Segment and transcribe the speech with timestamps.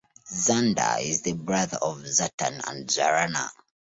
[0.33, 3.51] Zandar is the brother of Zartan and Zarana.